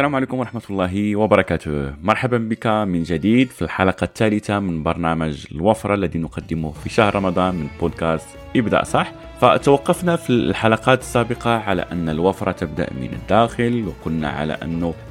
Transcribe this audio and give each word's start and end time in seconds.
السلام 0.00 0.16
عليكم 0.16 0.38
ورحمة 0.38 0.62
الله 0.70 1.16
وبركاته. 1.16 1.94
مرحبا 2.02 2.38
بك 2.38 2.66
من 2.66 3.02
جديد 3.02 3.50
في 3.50 3.62
الحلقة 3.62 4.04
الثالثة 4.04 4.58
من 4.58 4.82
برنامج 4.82 5.46
الوفرة 5.52 5.94
الذي 5.94 6.18
نقدمه 6.18 6.72
في 6.72 6.88
شهر 6.88 7.14
رمضان 7.14 7.54
من 7.54 7.66
بودكاست 7.80 8.26
ابدأ 8.56 8.84
صح. 8.84 9.12
فتوقفنا 9.40 10.16
في 10.16 10.30
الحلقات 10.30 11.00
السابقة 11.00 11.50
على 11.50 11.84
أن 11.92 12.08
الوفرة 12.08 12.52
تبدأ 12.52 12.86
من 13.00 13.08
الداخل 13.12 13.88
وقلنا 13.88 14.28
على 14.28 14.58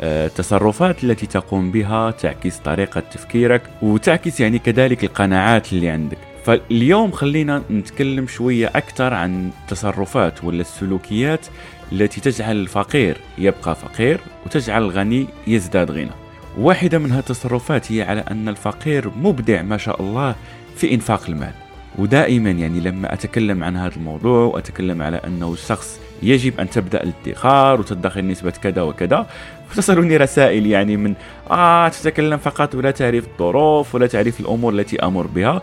آه، 0.02 0.28
التصرفات 0.28 1.04
التي 1.04 1.26
تقوم 1.26 1.72
بها 1.72 2.12
تعكس 2.12 2.58
طريقة 2.58 3.00
تفكيرك 3.00 3.62
وتعكس 3.82 4.40
يعني 4.40 4.60
كذلك 4.60 5.04
القناعات 5.04 5.74
اللي 5.74 5.90
عندك. 5.90 6.29
فاليوم 6.50 7.12
خلينا 7.12 7.64
نتكلم 7.72 8.28
شوية 8.28 8.68
أكثر 8.68 9.14
عن 9.14 9.52
التصرفات 9.62 10.44
ولا 10.44 10.62
السلوكيات 10.62 11.46
التي 11.92 12.22
تجعل 12.22 12.56
الفقير 12.56 13.18
يبقى 13.38 13.76
فقير 13.76 14.20
وتجعل 14.46 14.84
الغني 14.84 15.28
يزداد 15.48 15.92
غنى. 15.92 16.12
واحدة 16.58 16.98
من 16.98 17.12
هذه 17.12 17.20
التصرفات 17.20 17.92
هي 17.92 18.02
على 18.02 18.24
أن 18.32 18.50
الفقير 18.50 19.12
مبدع 19.22 19.62
ما 19.62 19.78
شاء 19.78 20.02
الله 20.02 20.36
في 20.76 20.94
إنفاق 20.94 21.22
المال. 21.30 21.54
ودائما 21.98 22.52
يعني 22.52 22.80
لما 22.80 23.14
أتكلم 23.14 23.64
عن 23.64 23.78
هذا 23.78 23.96
الموضوع 23.96 24.46
وأتكلم 24.46 25.02
على 25.02 25.18
أنه 25.18 25.54
الشخص 25.54 26.00
يجب 26.24 26.60
أن 26.60 26.70
تبدأ 26.70 27.04
الادخار 27.04 27.80
وتدخر 27.80 28.22
نسبة 28.22 28.52
كذا 28.52 28.82
وكذا 28.82 29.28
تصلني 29.76 30.18
رسائل 30.18 30.66
يعني 30.66 30.98
من 30.98 31.14
آه 31.52 31.90
تتكلم 31.90 32.38
فقط 32.38 32.76
ولا 32.76 32.92
تعرف 32.92 33.28
الظروف 33.28 33.96
ولا 33.96 34.08
تعرف 34.08 34.40
الأمور 34.40 34.74
التي 34.74 35.00
أمر 35.00 35.28
بها. 35.28 35.62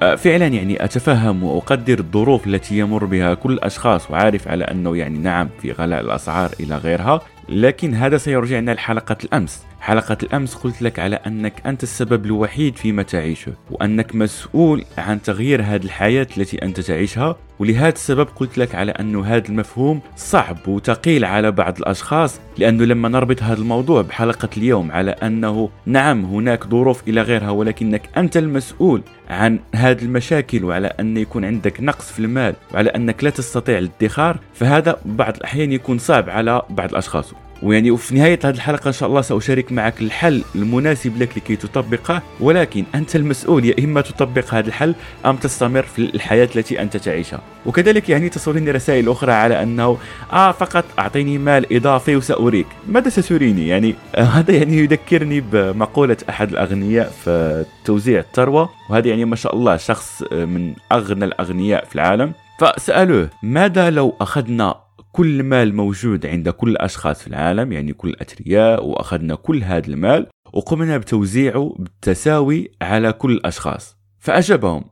فعلا 0.00 0.46
يعني 0.46 0.84
أتفهم 0.84 1.42
وأقدر 1.42 1.98
الظروف 1.98 2.46
التي 2.46 2.78
يمر 2.78 3.04
بها 3.04 3.34
كل 3.34 3.52
الأشخاص 3.52 4.10
وعارف 4.10 4.48
على 4.48 4.64
أنه 4.64 4.96
يعني 4.96 5.18
نعم 5.18 5.48
في 5.62 5.72
غلاء 5.72 6.00
الأسعار 6.00 6.50
إلى 6.60 6.76
غيرها 6.76 7.20
لكن 7.48 7.94
هذا 7.94 8.18
سيرجعنا 8.18 8.70
لحلقة 8.70 9.16
الأمس. 9.24 9.67
حلقة 9.80 10.16
الأمس 10.22 10.54
قلت 10.54 10.82
لك 10.82 10.98
على 10.98 11.16
أنك 11.16 11.66
أنت 11.66 11.82
السبب 11.82 12.26
الوحيد 12.26 12.76
فيما 12.76 13.02
تعيشه 13.02 13.52
وأنك 13.70 14.14
مسؤول 14.14 14.84
عن 14.98 15.22
تغيير 15.22 15.62
هذه 15.62 15.84
الحياة 15.84 16.26
التي 16.36 16.62
أنت 16.62 16.80
تعيشها 16.80 17.36
ولهذا 17.58 17.88
السبب 17.88 18.28
قلت 18.36 18.58
لك 18.58 18.74
على 18.74 18.92
أنه 18.92 19.24
هذا 19.24 19.48
المفهوم 19.48 20.00
صعب 20.16 20.68
وثقيل 20.68 21.24
على 21.24 21.50
بعض 21.50 21.78
الأشخاص 21.78 22.40
لأنه 22.58 22.84
لما 22.84 23.08
نربط 23.08 23.42
هذا 23.42 23.60
الموضوع 23.60 24.02
بحلقة 24.02 24.48
اليوم 24.56 24.92
على 24.92 25.10
أنه 25.10 25.70
نعم 25.86 26.24
هناك 26.24 26.64
ظروف 26.64 27.08
إلى 27.08 27.22
غيرها 27.22 27.50
ولكنك 27.50 28.02
أنت 28.16 28.36
المسؤول 28.36 29.02
عن 29.30 29.58
هذه 29.74 30.02
المشاكل 30.02 30.64
وعلى 30.64 30.86
أن 30.86 31.16
يكون 31.16 31.44
عندك 31.44 31.80
نقص 31.80 32.12
في 32.12 32.18
المال 32.18 32.54
وعلى 32.74 32.90
أنك 32.90 33.24
لا 33.24 33.30
تستطيع 33.30 33.78
الادخار 33.78 34.38
فهذا 34.54 34.96
بعض 35.04 35.36
الأحيان 35.36 35.72
يكون 35.72 35.98
صعب 35.98 36.30
على 36.30 36.62
بعض 36.70 36.90
الأشخاص. 36.90 37.34
ويعني 37.62 37.90
وفي 37.90 38.14
نهاية 38.14 38.38
هذه 38.44 38.54
الحلقة 38.54 38.88
إن 38.88 38.92
شاء 38.92 39.08
الله 39.08 39.20
سأشارك 39.20 39.72
معك 39.72 40.00
الحل 40.00 40.44
المناسب 40.54 41.22
لك 41.22 41.36
لكي 41.36 41.56
تطبقه 41.56 42.22
ولكن 42.40 42.84
أنت 42.94 43.16
المسؤول 43.16 43.64
يا 43.64 43.74
إما 43.78 44.00
تطبق 44.00 44.54
هذا 44.54 44.68
الحل 44.68 44.94
أم 45.26 45.36
تستمر 45.36 45.82
في 45.82 45.98
الحياة 45.98 46.48
التي 46.56 46.82
أنت 46.82 46.96
تعيشها. 46.96 47.40
وكذلك 47.66 48.08
يعني 48.08 48.28
تصلني 48.28 48.70
رسائل 48.70 49.08
أخرى 49.08 49.32
على 49.32 49.62
أنه 49.62 49.98
آه 50.32 50.52
فقط 50.52 50.84
أعطيني 50.98 51.38
مال 51.38 51.76
إضافي 51.76 52.16
وسأريك. 52.16 52.66
ماذا 52.88 53.08
ستريني؟ 53.08 53.68
يعني 53.68 53.94
آه 54.14 54.22
هذا 54.38 54.54
يعني 54.54 54.76
يذكرني 54.76 55.40
بمقولة 55.40 56.16
أحد 56.28 56.50
الأغنياء 56.50 57.12
في 57.24 57.64
توزيع 57.84 58.20
الثروة 58.20 58.68
وهذا 58.90 59.08
يعني 59.08 59.24
ما 59.24 59.36
شاء 59.36 59.54
الله 59.54 59.76
شخص 59.76 60.22
من 60.32 60.74
أغنى 60.92 61.24
الأغنياء 61.24 61.84
في 61.84 61.94
العالم. 61.94 62.32
فسألوه 62.58 63.30
ماذا 63.42 63.90
لو 63.90 64.14
أخذنا 64.20 64.87
كل 65.18 65.42
مال 65.42 65.74
موجود 65.74 66.26
عند 66.26 66.48
كل 66.48 66.68
الأشخاص 66.68 67.22
في 67.22 67.26
العالم 67.28 67.72
يعني 67.72 67.92
كل 67.92 68.08
الأثرياء 68.08 68.86
وأخذنا 68.86 69.34
كل 69.34 69.62
هذا 69.64 69.86
المال 69.86 70.26
وقمنا 70.52 70.98
بتوزيعه 70.98 71.74
بالتساوي 71.78 72.70
على 72.82 73.12
كل 73.12 73.32
الأشخاص. 73.32 73.96
فأجابهم 74.18 74.84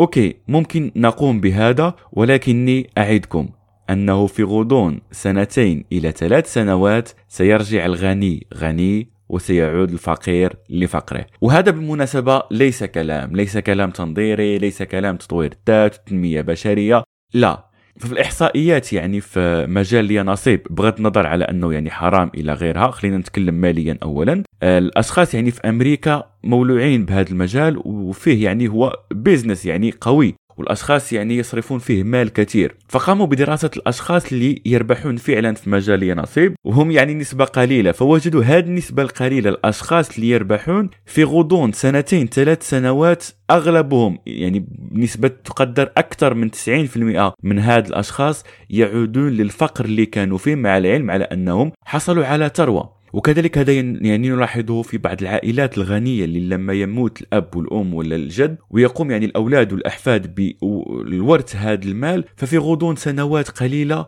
أوكي 0.00 0.34
ممكن 0.48 0.92
نقوم 0.96 1.40
بهذا 1.40 1.94
ولكني 2.12 2.90
أعدكم 2.98 3.48
أنه 3.90 4.26
في 4.26 4.42
غضون 4.42 5.00
سنتين 5.10 5.84
إلى 5.92 6.12
ثلاث 6.12 6.52
سنوات 6.52 7.08
سيرجع 7.28 7.86
الغني 7.86 8.46
غني 8.54 9.08
وسيعود 9.28 9.90
الفقير 9.90 10.56
لفقره. 10.70 11.26
وهذا 11.40 11.70
بالمناسبة 11.70 12.42
ليس 12.50 12.84
كلام 12.84 13.36
ليس 13.36 13.58
كلام 13.58 13.90
تنظيري 13.90 14.58
ليس 14.58 14.82
كلام 14.82 15.16
تطوير 15.16 15.52
الذات 15.52 16.08
تنمية 16.08 16.40
بشرية 16.40 17.02
لا. 17.34 17.71
ففي 17.98 18.12
الإحصائيات 18.12 18.92
يعني 18.92 19.20
في 19.20 19.66
مجال 19.68 20.04
لي 20.04 20.22
نصيب. 20.22 20.60
بغض 20.70 20.96
النظر 20.96 21.26
على 21.26 21.44
أنه 21.44 21.72
يعني 21.72 21.90
حرام 21.90 22.30
إلى 22.34 22.52
غيرها 22.52 22.90
خلينا 22.90 23.18
نتكلم 23.18 23.54
ماليا 23.54 23.98
اولا. 24.02 24.42
الأشخاص 24.62 25.34
يعني 25.34 25.50
في 25.50 25.68
أمريكا 25.68 26.24
مولوعين 26.44 27.04
بهذا 27.04 27.30
المجال 27.30 27.82
وفيه 27.84 28.44
يعني 28.44 28.68
هو 28.68 28.98
بيزنس 29.10 29.66
يعني 29.66 29.94
قوي. 30.00 30.34
والأشخاص 30.56 31.12
يعني 31.12 31.36
يصرفون 31.36 31.78
فيه 31.78 32.02
مال 32.02 32.32
كثير. 32.32 32.76
فقاموا 32.88 33.26
بدراسة 33.26 33.70
الأشخاص 33.76 34.32
اللي 34.32 34.62
يربحون 34.66 35.16
فعلا 35.16 35.54
في 35.54 35.70
مجال 35.70 36.16
نصيب 36.16 36.54
وهم 36.64 36.90
يعني 36.90 37.14
نسبة 37.14 37.44
قليلة. 37.44 37.92
فوجدوا 37.92 38.44
هذه 38.44 38.64
النسبة 38.64 39.02
القليلة 39.02 39.50
الأشخاص 39.50 40.14
اللي 40.16 40.28
يربحون 40.28 40.90
في 41.06 41.24
غضون 41.24 41.72
سنتين 41.72 42.26
ثلاث 42.26 42.68
سنوات 42.68 43.24
أغلبهم 43.50 44.18
يعني 44.26 44.66
بنسبه 44.68 45.28
تقدر 45.28 45.92
أكثر 45.96 46.34
من 46.34 46.50
90% 46.50 47.32
من 47.42 47.58
هاد 47.58 47.86
الأشخاص 47.86 48.44
يعودون 48.70 49.28
للفقر 49.28 49.84
اللي 49.84 50.06
كانوا 50.06 50.38
فيه 50.38 50.54
مع 50.54 50.78
العلم 50.78 51.10
على 51.10 51.24
أنهم 51.24 51.72
حصلوا 51.84 52.26
على 52.26 52.50
ثروة. 52.54 53.01
وكذلك 53.12 53.58
هذا 53.58 53.72
يعني 53.72 54.28
نلاحظه 54.28 54.82
في 54.82 54.98
بعض 54.98 55.22
العائلات 55.22 55.78
الغنية 55.78 56.24
اللي 56.24 56.40
لما 56.40 56.72
يموت 56.72 57.20
الأب 57.20 57.56
والأم 57.56 57.94
ولا 57.94 58.16
الجد 58.16 58.58
ويقوم 58.70 59.10
يعني 59.10 59.26
الأولاد 59.26 59.72
والأحفاد 59.72 60.34
بالورث 60.34 61.56
هذا 61.56 61.84
المال 61.84 62.24
ففي 62.36 62.58
غضون 62.58 62.96
سنوات 62.96 63.48
قليلة 63.48 64.06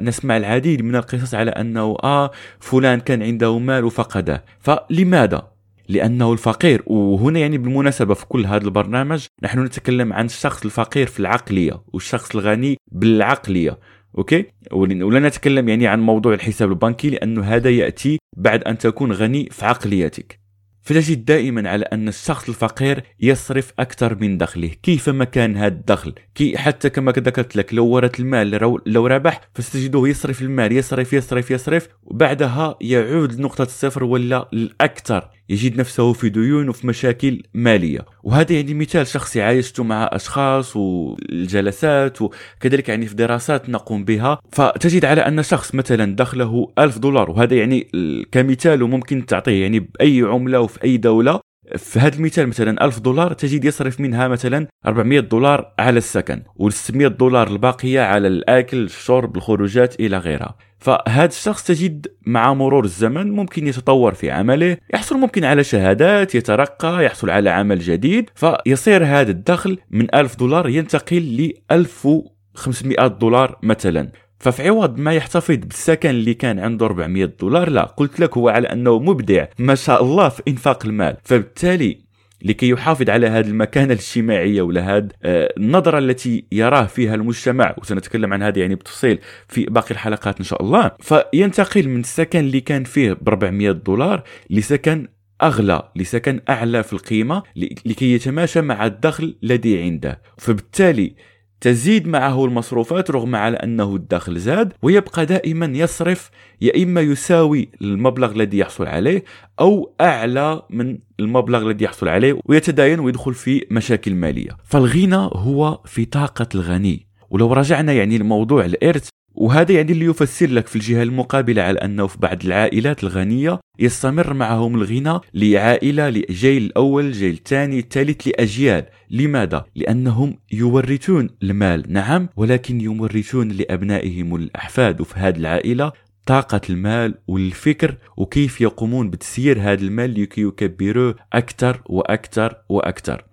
نسمع 0.00 0.36
العديد 0.36 0.82
من 0.82 0.96
القصص 0.96 1.34
على 1.34 1.50
أنه 1.50 1.96
آه 2.04 2.30
فلان 2.60 3.00
كان 3.00 3.22
عنده 3.22 3.58
مال 3.58 3.84
وفقده. 3.84 4.44
فلماذا؟ 4.60 5.50
لأنه 5.88 6.32
الفقير. 6.32 6.82
وهنا 6.86 7.40
يعني 7.40 7.58
بالمناسبة 7.58 8.14
في 8.14 8.26
كل 8.26 8.46
هذا 8.46 8.64
البرنامج 8.64 9.26
نحن 9.42 9.64
نتكلم 9.64 10.12
عن 10.12 10.24
الشخص 10.24 10.64
الفقير 10.64 11.06
في 11.06 11.20
العقلية 11.20 11.82
والشخص 11.92 12.36
الغني 12.36 12.76
بالعقلية. 12.92 13.78
okay؟ 14.18 14.44
ولا 14.72 15.28
نتكلم 15.28 15.68
يعني 15.68 15.86
عن 15.86 16.00
موضوع 16.00 16.34
الحساب 16.34 16.68
البنكي 16.68 17.10
لأنه 17.10 17.42
هذا 17.42 17.70
يأتي 17.70 18.18
بعد 18.36 18.62
أن 18.62 18.78
تكون 18.78 19.12
غني 19.12 19.48
في 19.50 19.66
عقليتك. 19.66 20.40
فتجد 20.82 21.24
دائما 21.24 21.70
على 21.70 21.84
أن 21.84 22.08
الشخص 22.08 22.48
الفقير 22.48 23.02
يصرف 23.20 23.72
أكثر 23.78 24.16
من 24.20 24.38
دخله. 24.38 24.68
كيفما 24.68 25.24
كان 25.24 25.56
هذا 25.56 25.74
الدخل؟ 25.74 26.14
حتى 26.34 26.90
كما 26.90 27.12
ذكرت 27.12 27.56
لك 27.56 27.74
لو 27.74 27.86
ورث 27.86 28.20
المال 28.20 28.50
لو 28.86 29.06
ربح 29.06 29.40
فستجده 29.54 30.06
يصرف 30.06 30.42
المال. 30.42 30.72
يصرف 30.72 31.12
يصرف 31.12 31.50
يصرف 31.50 31.88
وبعدها 32.02 32.78
يعود 32.80 33.32
لنقطة 33.32 33.62
الصفر 33.62 34.04
ولا 34.04 34.48
الأكثر. 34.52 35.30
يجد 35.50 35.80
نفسه 35.80 36.12
في 36.12 36.28
ديون 36.28 36.68
وفي 36.68 36.86
مشاكل 36.86 37.42
مالية. 37.54 38.00
وهذا 38.22 38.52
يعني 38.52 38.74
مثال 38.74 39.06
شخصي 39.06 39.42
عايشته 39.42 39.84
مع 39.84 40.10
أشخاص 40.12 40.76
والجلسات 40.76 42.22
وكذلك 42.22 42.88
يعني 42.88 43.06
في 43.06 43.14
دراسات 43.14 43.70
نقوم 43.70 44.04
بها. 44.04 44.38
فتجد 44.52 45.04
على 45.04 45.20
أن 45.20 45.42
شخص 45.42 45.74
مثلا 45.74 46.16
دخله 46.16 46.72
ألف 46.78 46.98
دولار 46.98 47.30
وهذا 47.30 47.56
يعني 47.56 47.88
كمثال 48.32 48.82
وممكن 48.82 49.26
تعطيه 49.26 49.62
يعني 49.62 49.80
بأي 49.80 50.22
عملة 50.22 50.60
وفي 50.60 50.84
أي 50.84 50.96
دولة. 50.96 51.40
في 51.76 51.98
هذا 51.98 52.16
المثال 52.16 52.48
مثلا 52.48 52.84
1000 52.84 52.98
دولار 52.98 53.32
تجد 53.32 53.64
يصرف 53.64 54.00
منها 54.00 54.28
مثلا 54.28 54.66
400 54.86 55.20
دولار 55.20 55.72
على 55.78 55.98
السكن 55.98 56.42
و 56.56 56.70
600 56.70 57.08
دولار 57.08 57.48
الباقية 57.48 58.00
على 58.00 58.28
الأكل 58.28 58.84
الشرب 58.84 59.36
الخروجات 59.36 60.00
إلى 60.00 60.18
غيرها. 60.18 60.56
فهذا 60.80 61.24
الشخص 61.24 61.64
تجد 61.64 62.06
مع 62.26 62.54
مرور 62.54 62.84
الزمن 62.84 63.32
ممكن 63.32 63.66
يتطور 63.66 64.14
في 64.14 64.30
عمله 64.30 64.76
يحصل 64.94 65.16
ممكن 65.16 65.44
على 65.44 65.64
شهادات 65.64 66.34
يترقى 66.34 67.04
يحصل 67.04 67.30
على 67.30 67.50
عمل 67.50 67.78
جديد 67.78 68.30
فيصير 68.34 69.04
هذا 69.04 69.30
الدخل 69.30 69.78
من 69.90 70.14
1000 70.14 70.36
دولار 70.36 70.68
ينتقل 70.68 71.16
ل 71.16 71.52
1500 71.72 73.06
دولار 73.06 73.58
مثلا. 73.62 74.08
ففي 74.38 74.68
عوض 74.68 74.98
ما 74.98 75.12
يحتفظ 75.14 75.54
بالسكن 75.54 76.10
اللي 76.10 76.34
كان 76.34 76.58
عنده 76.58 76.86
400 76.86 77.24
دولار 77.24 77.70
لا 77.70 77.82
قلت 77.82 78.20
لك 78.20 78.36
هو 78.36 78.48
على 78.48 78.68
أنه 78.68 78.98
مبدع 78.98 79.46
ما 79.58 79.74
شاء 79.74 80.02
الله 80.02 80.28
في 80.28 80.42
إنفاق 80.48 80.86
المال. 80.86 81.16
فبالتالي 81.24 82.09
لكي 82.42 82.68
يحافظ 82.68 83.10
على 83.10 83.26
هذه 83.26 83.46
المكانة 83.46 83.92
الاجتماعية 83.92 84.62
ولا 84.62 84.96
هذه 84.96 85.08
آه، 85.22 85.54
النظرة 85.56 85.98
التي 85.98 86.44
يراه 86.52 86.84
فيها 86.84 87.14
المجتمع 87.14 87.74
وسنتكلم 87.78 88.32
عن 88.32 88.42
هذا 88.42 88.58
يعني 88.58 88.74
بتفصيل 88.74 89.18
في 89.48 89.64
باقي 89.64 89.90
الحلقات 89.90 90.38
إن 90.38 90.44
شاء 90.44 90.62
الله 90.62 90.90
فينتقل 91.00 91.88
من 91.88 92.00
السكن 92.00 92.38
اللي 92.38 92.60
كان 92.60 92.84
فيه 92.84 93.12
ب 93.12 93.28
400 93.28 93.70
دولار 93.70 94.22
لسكن 94.50 95.08
أغلى 95.42 95.82
لسكن 95.96 96.40
أعلى 96.48 96.82
في 96.82 96.92
القيمة 96.92 97.42
لكي 97.56 98.14
يتماشى 98.14 98.60
مع 98.60 98.86
الدخل 98.86 99.36
الذي 99.44 99.82
عنده. 99.82 100.22
فبالتالي 100.38 101.14
تزيد 101.60 102.08
معه 102.08 102.44
المصروفات 102.44 103.10
رغم 103.10 103.36
على 103.36 103.56
أنه 103.56 103.96
الدخل 103.96 104.38
زاد 104.38 104.72
ويبقى 104.82 105.26
دائما 105.26 105.66
يصرف 105.66 106.30
يا 106.60 106.82
إما 106.82 107.00
يساوي 107.00 107.68
المبلغ 107.82 108.32
الذي 108.32 108.58
يحصل 108.58 108.86
عليه 108.86 109.24
أو 109.60 109.94
أعلى 110.00 110.62
من 110.70 110.98
المبلغ 111.20 111.70
الذي 111.70 111.84
يحصل 111.84 112.08
عليه 112.08 112.40
ويتداين 112.44 113.00
ويدخل 113.00 113.34
في 113.34 113.66
مشاكل 113.70 114.14
مالية. 114.14 114.56
فالغنى 114.64 115.30
هو 115.32 115.80
في 115.84 116.04
طاقة 116.04 116.46
الغني. 116.54 117.06
ولو 117.30 117.52
رجعنا 117.52 117.92
يعني 117.92 118.18
لموضوع 118.18 118.64
الإرث 118.64 119.08
وهذا 119.40 119.72
يعني 119.72 119.92
اللي 119.92 120.04
يفسر 120.04 120.46
لك 120.46 120.66
في 120.66 120.76
الجهة 120.76 121.02
المقابلة 121.02 121.62
على 121.62 121.78
أنه 121.78 122.06
في 122.06 122.18
بعض 122.18 122.44
العائلات 122.44 123.04
الغنية 123.04 123.60
يستمر 123.78 124.34
معهم 124.34 124.74
الغنى 124.74 125.20
لعائلة 125.34 126.10
لجيل 126.10 126.62
الأول 126.62 127.12
جيل 127.12 127.34
الثاني 127.34 127.78
الثالث 127.78 128.28
لأجيال. 128.28 128.84
لماذا؟ 129.10 129.64
لأنهم 129.74 130.38
يورثون 130.52 131.28
المال 131.42 131.92
نعم 131.92 132.28
ولكن 132.36 132.80
يورثون 132.80 133.48
لأبنائهم 133.48 134.34
الأحفاد. 134.34 135.00
وفي 135.00 135.14
هذه 135.18 135.36
العائلة 135.36 135.92
طاقة 136.26 136.60
المال 136.70 137.14
والفكر 137.28 137.94
وكيف 138.16 138.60
يقومون 138.60 139.10
بتسيير 139.10 139.60
هذا 139.60 139.82
المال 139.82 140.22
لكي 140.22 140.40
يكبروه 140.42 141.14
أكثر 141.32 141.82
وأكثر 141.86 142.54
وأكثر. 142.68 143.29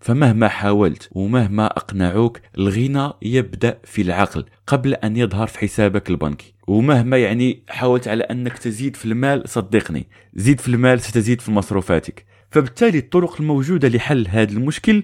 فمهما 0.00 0.48
حاولت 0.48 1.08
ومهما 1.12 1.66
أقنعوك 1.66 2.40
الغنى 2.58 3.12
يبدأ 3.22 3.78
في 3.84 4.02
العقل 4.02 4.44
قبل 4.66 4.94
أن 4.94 5.16
يظهر 5.16 5.46
في 5.46 5.58
حسابك 5.58 6.10
البنكي. 6.10 6.54
ومهما 6.66 7.16
يعني 7.16 7.62
حاولت 7.68 8.08
على 8.08 8.24
أنك 8.24 8.58
تزيد 8.58 8.96
في 8.96 9.04
المال 9.04 9.48
صدقني 9.48 10.06
زيد 10.34 10.60
في 10.60 10.68
المال 10.68 11.00
ستزيد 11.00 11.40
في 11.40 11.50
مصروفاتك. 11.50 12.24
فبالتالي 12.50 12.98
الطرق 12.98 13.40
الموجودة 13.40 13.88
لحل 13.88 14.28
هذا 14.28 14.52
المشكل 14.52 15.02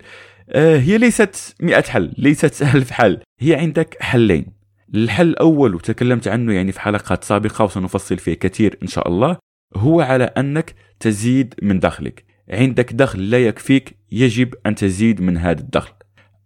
آه، 0.50 0.78
هي 0.78 0.98
ليست 0.98 1.56
مئة 1.60 1.82
حل 1.82 2.12
ليست 2.18 2.62
ألف 2.74 2.90
حل 2.90 3.20
هي 3.40 3.54
عندك 3.54 3.96
حلين. 4.00 4.46
الحل 4.94 5.28
الأول 5.28 5.74
وتكلمت 5.74 6.28
عنه 6.28 6.52
يعني 6.52 6.72
في 6.72 6.80
حلقات 6.80 7.24
سابقة 7.24 7.64
وسنفصل 7.64 8.18
فيه 8.18 8.34
كثير 8.34 8.78
إن 8.82 8.86
شاء 8.88 9.08
الله 9.08 9.36
هو 9.76 10.00
على 10.00 10.24
أنك 10.24 10.74
تزيد 11.00 11.54
من 11.62 11.78
دخلك. 11.78 12.33
عندك 12.50 12.92
دخل 12.92 13.30
لا 13.30 13.46
يكفيك 13.46 13.96
يجب 14.12 14.54
أن 14.66 14.74
تزيد 14.74 15.20
من 15.20 15.36
هذا 15.36 15.60
الدخل. 15.60 15.92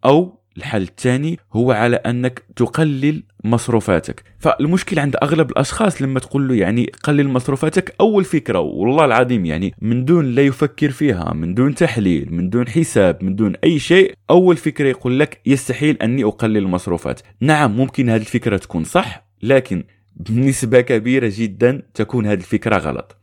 أو 0.04 0.38
الحل 0.56 0.82
الثاني 0.82 1.38
هو 1.52 1.72
على 1.72 1.96
أنك 1.96 2.42
تقلل 2.56 3.22
مصروفاتك. 3.44 4.24
فالمشكلة 4.38 5.02
عند 5.02 5.16
أغلب 5.22 5.50
الأشخاص 5.50 6.02
لما 6.02 6.20
تقول 6.20 6.48
له 6.48 6.54
يعني 6.54 6.92
قلل 7.02 7.28
مصروفاتك 7.28 7.94
أول 8.00 8.24
فكرة 8.24 8.58
والله 8.58 9.04
العظيم 9.04 9.44
يعني 9.44 9.74
من 9.80 10.04
دون 10.04 10.34
لا 10.34 10.42
يفكر 10.42 10.90
فيها 10.90 11.34
من 11.34 11.54
دون 11.54 11.74
تحليل 11.74 12.34
من 12.34 12.50
دون 12.50 12.68
حساب 12.68 13.24
من 13.24 13.36
دون 13.36 13.54
أي 13.64 13.78
شيء 13.78 14.14
أول 14.30 14.56
فكرة 14.56 14.88
يقول 14.88 15.18
لك 15.18 15.40
يستحيل 15.46 15.96
أني 16.02 16.24
أقلل 16.24 16.56
المصروفات 16.56 17.20
نعم 17.40 17.76
ممكن 17.76 18.10
هذه 18.10 18.20
الفكرة 18.20 18.56
تكون 18.56 18.84
صح 18.84 19.28
لكن 19.42 19.84
بنسبة 20.16 20.80
كبيرة 20.80 21.32
جدا 21.36 21.82
تكون 21.94 22.26
هذه 22.26 22.38
الفكرة 22.38 22.76
غلط. 22.76 23.16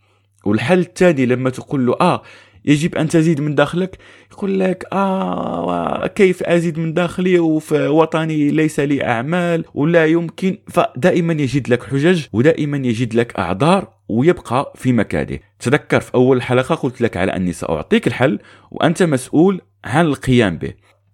والحل 0.46 0.80
الثاني 0.80 1.26
لما 1.26 1.50
تقول 1.50 1.86
له 1.86 1.96
آه 2.02 2.22
يجب 2.66 2.96
أن 2.96 3.08
تزيد 3.08 3.42
من 3.42 3.56
دخلك 3.56 3.98
يقول 4.32 4.60
لك 4.60 4.86
آه 4.94 6.08
كيف 6.08 6.44
أزيد 6.44 6.80
من 6.80 6.94
دخلي 6.94 7.40
وفي 7.40 7.88
وطني 7.88 8.50
ليس 8.50 8.80
لي 8.80 9.04
أعمال 9.06 9.66
ولا 9.74 10.06
يمكن؟ 10.06 10.58
فدائما 10.68 11.34
يجد 11.34 11.70
لك 11.70 11.84
حجج 11.84 12.26
ودائما 12.34 12.78
يجد 12.78 13.14
لك 13.14 13.40
أعذار 13.40 13.96
ويبقى 14.10 14.74
في 14.76 14.94
مكانه. 14.94 15.40
تذكر 15.60 16.00
في 16.00 16.16
أول 16.16 16.42
حلقة 16.42 16.76
قلت 16.76 17.02
لك 17.02 17.18
على 17.18 17.36
أني 17.36 17.54
سأعطيك 17.54 18.08
الحل 18.08 18.40
وأنت 18.72 19.04
مسؤول 19.04 19.62
عن 19.86 20.06
القيام 20.06 20.58
به. 20.58 20.74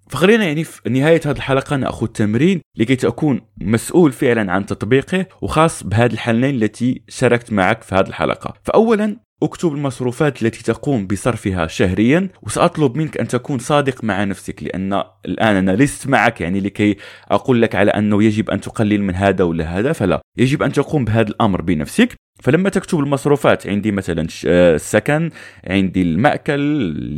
فخلينا 0.10 0.46
يعني 0.46 0.64
في 0.64 0.90
نهاية 0.90 1.22
هذه 1.26 1.36
الحلقة 1.36 1.76
نأخذ 1.76 2.08
تمرين 2.08 2.62
لكي 2.78 2.96
تكون 2.96 3.42
مسؤول 3.58 4.12
فعلا 4.12 4.52
عن 4.52 4.66
تطبيقه 4.66 5.26
وخاص 5.42 5.84
بهذه 5.84 6.14
الحلين 6.14 6.56
التي 6.56 7.02
شاركت 7.08 7.54
معك 7.54 7.84
في 7.84 7.96
هذه 7.96 8.08
الحلقة. 8.08 8.54
فأولا 8.64 9.18
اكتب 9.44 9.74
المصروفات 9.74 10.44
التي 10.44 10.64
تقوم 10.64 11.08
بصرفها 11.08 11.68
شهريا 11.68 12.30
وسأطلب 12.44 12.98
منك 12.98 13.18
أن 13.18 13.28
تكون 13.28 13.60
صادق 13.60 14.04
مع 14.04 14.24
نفسك 14.24 14.64
لأن 14.64 15.04
الآن 15.26 15.56
أنا 15.56 15.72
لست 15.72 16.08
معك 16.08 16.42
يعني 16.42 16.60
لكي 16.60 16.98
أقول 17.32 17.62
لك 17.62 17.76
على 17.76 17.92
أنه 17.92 18.24
يجب 18.24 18.50
أن 18.50 18.62
تقلل 18.62 19.04
من 19.04 19.16
هذا 19.16 19.44
ولا 19.44 19.80
هذا 19.80 19.94
فلا. 19.94 20.22
يجب 20.38 20.64
أن 20.64 20.72
تقوم 20.72 21.06
بهذا 21.06 21.30
الأمر 21.30 21.62
بنفسك. 21.62 22.16
فلما 22.42 22.70
تكتب 22.70 23.00
المصروفات 23.00 23.68
عندي 23.68 23.92
مثلا 23.92 24.28
السكن 24.46 25.30
عندي 25.68 26.02
المأكل 26.02 26.60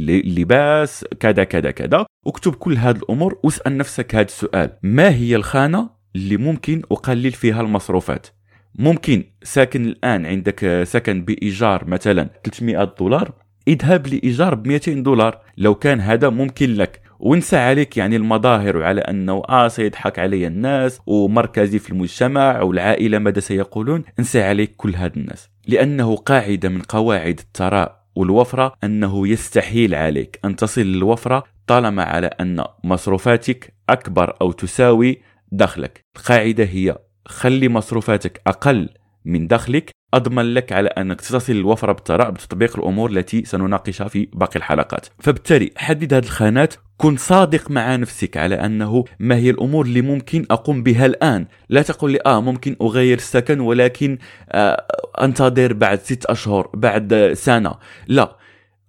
اللباس 0.09 1.05
كذا 1.19 1.43
كذا 1.43 1.71
كذا. 1.71 2.05
اكتب 2.27 2.55
كل 2.55 2.77
هذه 2.77 2.97
الأمور 2.97 3.39
واسأل 3.43 3.77
نفسك 3.77 4.15
هذا 4.15 4.25
السؤال. 4.25 4.69
ما 4.83 5.09
هي 5.09 5.35
الخانة 5.35 5.89
اللي 6.15 6.37
ممكن 6.37 6.81
أقلل 6.91 7.31
فيها 7.31 7.61
المصروفات؟ 7.61 8.27
ممكن 8.75 9.23
ساكن 9.43 9.85
الآن 9.85 10.25
عندك 10.25 10.83
سكن 10.83 11.25
بإيجار 11.25 11.85
مثلا 11.85 12.29
300 12.43 12.83
دولار 12.99 13.43
اذهب 13.67 14.07
لإيجار 14.07 14.55
ب 14.55 14.67
200 14.67 14.93
دولار. 14.93 15.39
لو 15.57 15.75
كان 15.75 16.01
هذا 16.01 16.29
ممكن 16.29 16.73
لك. 16.73 17.01
وانسى 17.19 17.57
عليك 17.57 17.97
يعني 17.97 18.15
المظاهر 18.15 18.77
وعلى 18.77 19.01
أنه 19.01 19.43
آه 19.49 19.67
سيضحك 19.67 20.19
علي 20.19 20.47
الناس 20.47 20.99
ومركزي 21.05 21.79
في 21.79 21.89
المجتمع 21.89 22.61
والعائلة 22.61 23.19
ماذا 23.19 23.39
سيقولون؟ 23.39 24.03
انسى 24.19 24.43
عليك 24.43 24.75
كل 24.77 24.95
هذا 24.95 25.15
الناس. 25.17 25.49
لأنه 25.67 26.15
قاعدة 26.15 26.69
من 26.69 26.81
قواعد 26.81 27.39
الثراء 27.39 28.03
والوفرة 28.15 28.73
أنه 28.83 29.27
يستحيل 29.27 29.95
عليك 29.95 30.39
أن 30.45 30.55
تصل 30.55 30.81
للوفرة 30.81 31.43
طالما 31.67 32.03
على 32.03 32.27
أن 32.27 32.63
مصروفاتك 32.83 33.73
أكبر 33.89 34.35
أو 34.41 34.51
تساوي 34.51 35.21
دخلك. 35.51 36.01
القاعدة 36.17 36.63
هي 36.63 36.97
خلي 37.25 37.69
مصروفاتك 37.69 38.41
أقل 38.47 38.89
من 39.25 39.47
دخلك. 39.47 39.91
أضمن 40.13 40.53
لك 40.53 40.71
على 40.71 40.89
أنك 40.89 41.21
تصل 41.21 41.53
الوفرة 41.53 41.91
بالثراء 41.91 42.29
بتطبيق 42.31 42.77
الأمور 42.77 43.09
التي 43.11 43.45
سنناقشها 43.45 44.07
في 44.07 44.27
باقي 44.33 44.55
الحلقات. 44.55 45.07
فبالتالي 45.19 45.71
حدد 45.77 46.13
هذه 46.13 46.23
الخانات. 46.23 46.73
كن 46.97 47.17
صادق 47.17 47.71
مع 47.71 47.95
نفسك 47.95 48.37
على 48.37 48.55
أنه 48.55 49.05
ما 49.19 49.35
هي 49.35 49.49
الأمور 49.49 49.85
اللي 49.85 50.01
ممكن 50.01 50.45
أقوم 50.51 50.83
بها 50.83 51.05
الآن. 51.05 51.45
لا 51.69 51.81
تقول 51.81 52.11
لي 52.11 52.19
آه 52.25 52.41
ممكن 52.41 52.75
أغير 52.81 53.17
السكن 53.17 53.59
ولكن 53.59 54.17
آه 54.49 54.85
أنتظر 55.21 55.73
بعد 55.73 55.99
ست 55.99 56.25
أشهر 56.25 56.69
بعد 56.73 57.31
سنة. 57.33 57.73
لا 58.07 58.37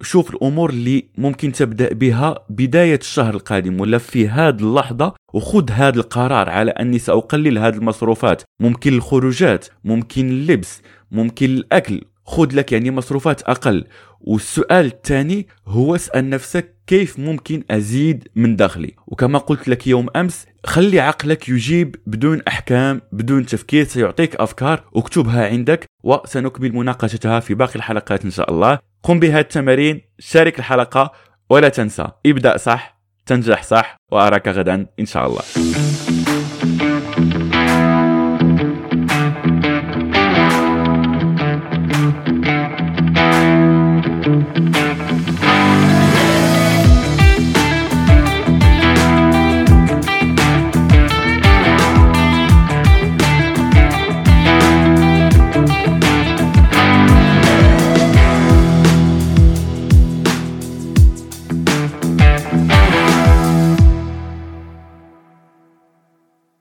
شوف 0.02 0.30
الأمور 0.30 0.70
اللي 0.70 1.08
ممكن 1.18 1.52
تبدأ 1.52 1.92
بها 1.92 2.44
بداية 2.50 2.96
الشهر 2.96 3.34
القادم 3.34 3.80
ولا 3.80 3.98
في 3.98 4.28
هذه 4.28 4.56
اللحظة 4.60 5.14
وخذ 5.34 5.70
هذا 5.70 5.96
القرار 5.96 6.50
على 6.50 6.70
أني 6.70 6.98
سأقلل 6.98 7.58
هذه 7.58 7.74
المصروفات. 7.74 8.42
ممكن 8.60 8.92
الخروجات 8.92 9.66
ممكن 9.84 10.28
اللبس 10.28 10.82
ممكن 11.10 11.46
الأكل. 11.46 12.00
خذ 12.26 12.48
لك 12.54 12.72
يعني 12.72 12.90
مصروفات 12.90 13.42
أقل. 13.42 13.84
والسؤال 14.20 14.86
الثاني 14.86 15.46
هو 15.66 15.94
اسأل 15.94 16.30
نفسك 16.30 16.73
كيف 16.86 17.18
ممكن 17.18 17.64
أزيد 17.70 18.28
من 18.34 18.56
دخلي؟ 18.56 18.94
وكما 19.06 19.38
قلت 19.38 19.68
لك 19.68 19.86
يوم 19.86 20.06
أمس 20.16 20.46
خلي 20.66 21.00
عقلك 21.00 21.48
يجيب 21.48 21.96
بدون 22.06 22.42
أحكام 22.48 23.00
بدون 23.12 23.46
تفكير 23.46 23.84
سيعطيك 23.84 24.36
أفكار 24.36 24.84
اكتبها 24.96 25.48
عندك 25.48 25.86
وسنكمل 26.02 26.74
مناقشتها 26.74 27.40
في 27.40 27.54
باقي 27.54 27.76
الحلقات 27.76 28.24
إن 28.24 28.30
شاء 28.30 28.50
الله. 28.50 28.78
قم 29.02 29.20
بهذه 29.20 29.40
التمارين 29.40 30.00
شارك 30.18 30.58
الحلقة 30.58 31.12
ولا 31.50 31.68
تنسى 31.68 32.08
ابدأ 32.26 32.56
صح 32.56 33.00
تنجح 33.26 33.62
صح 33.62 33.96
وأراك 34.12 34.48
غدا 34.48 34.86
إن 35.00 35.06
شاء 35.06 35.26
الله. 35.26 35.42